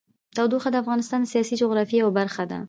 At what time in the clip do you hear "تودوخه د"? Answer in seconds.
0.35-0.75